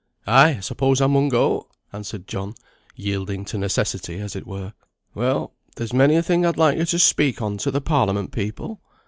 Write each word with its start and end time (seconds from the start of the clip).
"Ay, 0.25 0.53
I 0.57 0.59
suppose 0.61 0.99
I 0.99 1.05
mun 1.05 1.29
go," 1.29 1.67
answered 1.93 2.27
John, 2.27 2.55
yielding 2.95 3.45
to 3.45 3.57
necessity 3.59 4.19
as 4.19 4.35
it 4.35 4.47
were. 4.47 4.73
"Well, 5.13 5.53
there's 5.75 5.93
many 5.93 6.15
a 6.15 6.23
thing 6.23 6.43
I'd 6.43 6.57
like 6.57 6.79
yo 6.79 6.85
to 6.85 6.97
speak 6.97 7.39
on 7.39 7.57
to 7.59 7.69
the 7.69 7.81
Parliament 7.81 8.31
people. 8.31 8.81